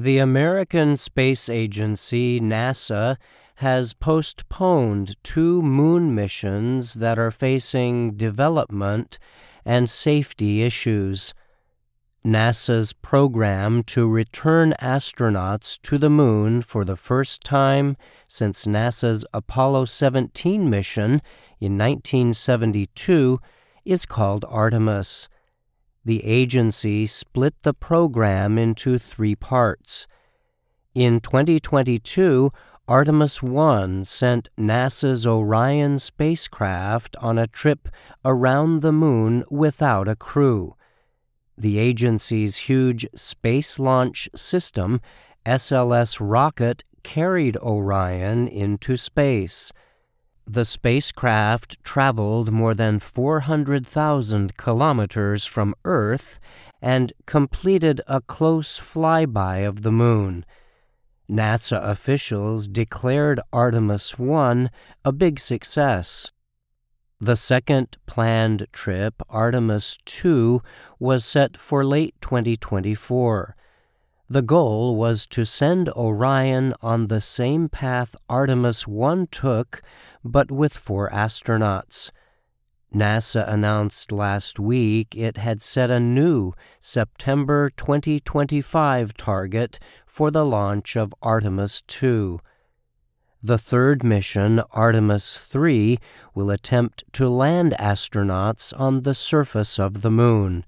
[0.00, 3.18] The American Space Agency, NASA,
[3.56, 9.18] has postponed two moon missions that are facing development
[9.62, 11.34] and safety issues.
[12.24, 19.84] NASA's program to return astronauts to the moon for the first time since NASA's Apollo
[19.84, 21.20] 17 mission
[21.60, 23.38] in 1972
[23.84, 25.28] is called Artemis.
[26.04, 30.06] The agency split the program into three parts.
[30.94, 32.50] In 2022,
[32.88, 37.88] Artemis 1 sent NASA's Orion spacecraft on a trip
[38.24, 40.74] around the moon without a crew.
[41.56, 45.02] The agency's huge Space Launch System,
[45.44, 49.70] SLS rocket, carried Orion into space.
[50.52, 56.40] The spacecraft traveled more than 400,000 kilometers from Earth
[56.82, 60.44] and completed a close flyby of the moon.
[61.30, 64.70] NASA officials declared Artemis 1
[65.04, 66.32] a big success.
[67.20, 70.60] The second planned trip, Artemis 2,
[70.98, 73.54] was set for late 2024.
[74.28, 79.80] The goal was to send Orion on the same path Artemis 1 took
[80.24, 82.10] but with four astronauts.
[82.94, 90.96] NASA announced last week it had set a new September 2025 target for the launch
[90.96, 92.40] of Artemis 2.
[93.42, 95.98] The third mission, Artemis 3,
[96.34, 100.66] will attempt to land astronauts on the surface of the moon.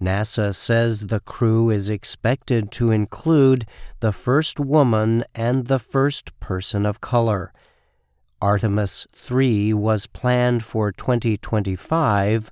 [0.00, 3.64] NASA says the crew is expected to include
[4.00, 7.52] the first woman and the first person of color.
[8.40, 12.50] Artemis 3 was planned for 2025,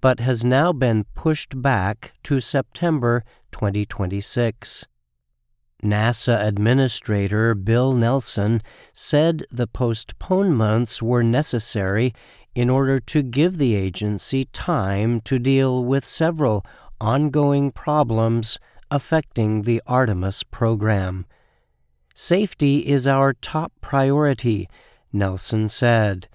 [0.00, 4.86] but has now been pushed back to September 2026.
[5.84, 8.60] NASA Administrator Bill Nelson
[8.92, 12.12] said the postponements were necessary
[12.56, 16.66] in order to give the agency time to deal with several
[17.00, 18.58] ongoing problems
[18.90, 21.26] affecting the Artemis program.
[22.16, 24.68] Safety is our top priority
[25.12, 26.28] Nelson said.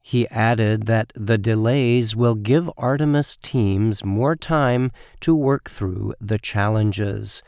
[0.00, 6.38] He added that the delays will give Artemis teams more time to work through the
[6.38, 7.42] challenges.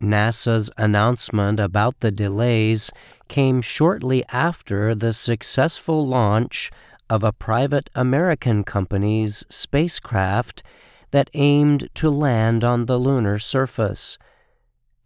[0.00, 2.90] NASA's announcement about the delays
[3.28, 6.70] came shortly after the successful launch
[7.08, 10.62] of a private American company's spacecraft
[11.10, 14.16] that aimed to land on the lunar surface.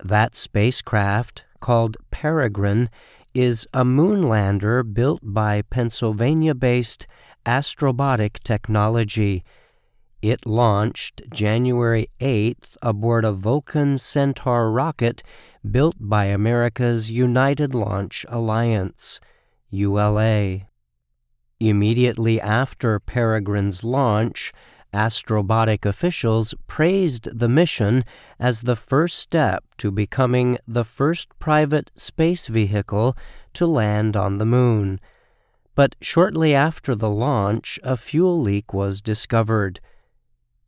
[0.05, 2.91] That spacecraft, called Peregrine,
[3.37, 7.07] is a moonlander built by Pennsylvania based
[7.45, 9.45] Astrobotic Technology.
[10.23, 15.23] It launched January 8th aboard a Vulcan Centaur rocket
[15.71, 19.21] built by America's United Launch Alliance,
[19.69, 20.61] ULA.
[21.61, 24.51] Immediately after Peregrine's launch,
[24.97, 28.03] Astrobotic officials praised the mission
[28.41, 33.15] as the first step to becoming the first private space vehicle
[33.53, 34.99] to land on the moon.
[35.75, 39.81] But shortly after the launch, a fuel leak was discovered.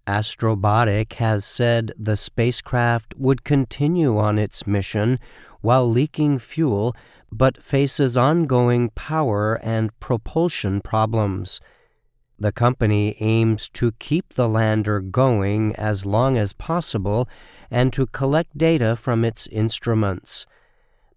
[0.06, 5.18] Astrobotic has said the spacecraft would continue on its mission
[5.62, 6.94] while leaking fuel,
[7.32, 11.60] but faces ongoing power and propulsion problems.
[12.38, 17.28] The company aims to keep the lander going as long as possible
[17.70, 20.46] and to collect data from its instruments.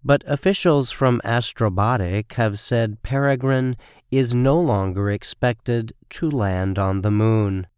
[0.04, 3.76] But officials from Astrobotic have said Peregrine
[4.10, 7.68] is no longer expected to land on the moon.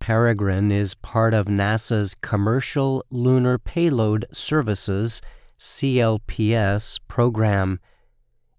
[0.00, 5.20] Peregrine is part of NASA's Commercial Lunar Payload Services
[5.58, 7.78] CLPS program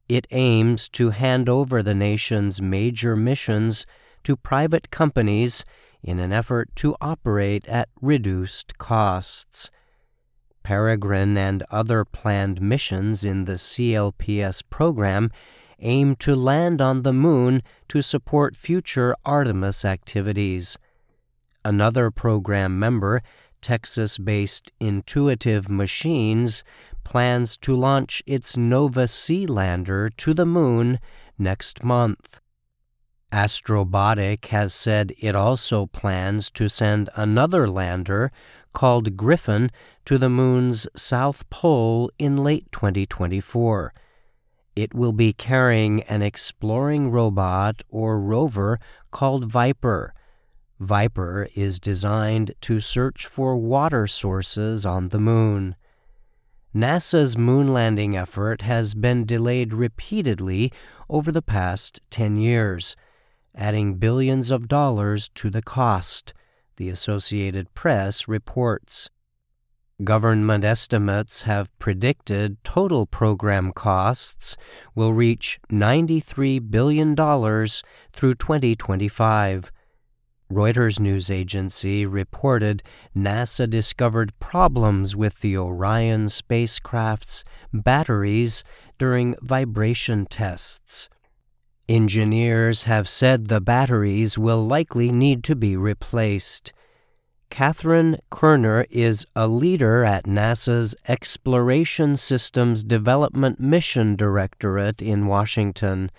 [0.08, 3.86] it aims to hand over the nation's major missions
[4.24, 5.66] to private companies
[6.04, 9.72] in an effort to operate at reduced costs.
[10.64, 15.32] Peregrine and other planned missions in the CLPS program
[15.80, 20.78] aim to land on the moon to support future Artemis activities.
[21.64, 23.22] Another program member,
[23.66, 26.64] Texas based Intuitive Machines,
[27.04, 31.00] plans to launch its Nova C lander to the moon
[31.40, 32.42] next month.
[33.32, 38.32] Astrobotic has said it also plans to send another lander
[38.72, 39.72] called Griffin
[40.06, 43.96] to the moon's south pole in late 2024.
[44.76, 48.80] It will be carrying an exploring robot or rover
[49.10, 50.14] called Viper.
[50.80, 55.76] Viper is designed to search for water sources on the moon.
[56.76, 60.74] NASA's moon landing effort has been delayed repeatedly
[61.10, 62.96] over the past 10 years,
[63.56, 66.34] adding billions of dollars to the cost,
[66.76, 69.10] the Associated Press reports.
[70.04, 74.58] Government estimates have predicted total program costs
[74.94, 79.72] will reach $93 billion through 2025.
[80.52, 82.84] Reuters news agency reported
[83.18, 87.44] NASA discovered problems with the Orion spacecraft's
[87.74, 88.64] batteries
[89.00, 91.10] during vibration tests.
[91.90, 96.74] Engineers have said the batteries will likely need to be replaced.
[97.50, 106.12] Catherine Koerner is a leader at NASA's Exploration Systems Development Mission Directorate in Washington.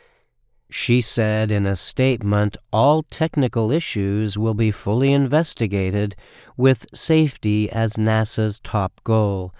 [0.68, 6.16] She said in a statement all technical issues will be fully investigated
[6.56, 9.54] with safety as NASA's top goal.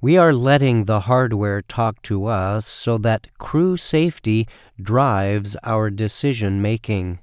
[0.00, 4.46] We are letting the hardware talk to us so that crew safety
[4.80, 7.18] drives our decision making.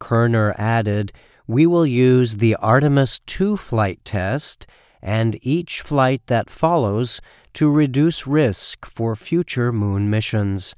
[0.00, 1.12] Koerner added,
[1.46, 4.66] we will use the Artemis 2 flight test
[5.02, 7.20] and each flight that follows
[7.54, 10.74] to reduce risk for future moon missions.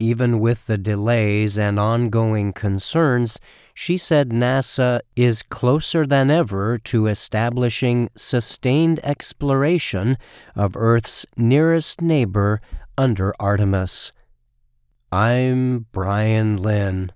[0.00, 3.40] Even with the delays and ongoing concerns,
[3.74, 10.18] she said NASA is closer than ever to establishing sustained exploration
[10.56, 12.60] of Earth's nearest neighbor
[12.96, 14.10] under Artemis.
[15.12, 17.06] I'm Brian Lynn.